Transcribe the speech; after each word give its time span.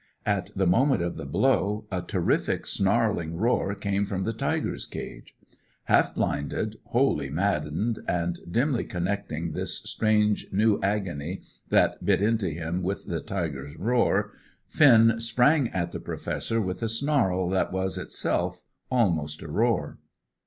At 0.25 0.49
the 0.55 0.65
moment 0.65 1.03
of 1.03 1.15
the 1.15 1.27
blow, 1.27 1.85
a 1.91 2.01
terrific 2.01 2.65
snarling 2.65 3.35
roar 3.37 3.75
came 3.75 4.03
from 4.07 4.23
the 4.23 4.33
tiger's 4.33 4.87
cage. 4.87 5.35
Half 5.83 6.15
blinded, 6.15 6.77
wholly 6.85 7.29
maddened, 7.29 7.99
dimly 8.49 8.83
connecting 8.85 9.51
this 9.51 9.75
strange 9.83 10.47
new 10.51 10.79
agony 10.81 11.43
that 11.69 12.03
bit 12.03 12.19
into 12.19 12.49
him 12.49 12.81
with 12.81 13.05
the 13.05 13.19
tiger's 13.21 13.77
roar, 13.77 14.31
Finn 14.65 15.19
sprang 15.19 15.69
at 15.69 15.91
the 15.91 15.99
Professor 15.99 16.59
with 16.59 16.81
a 16.81 16.89
snarl 16.89 17.47
that 17.51 17.71
was 17.71 17.99
itself 17.99 18.63
almost 18.89 19.43
a 19.43 19.47
roar. 19.47 19.99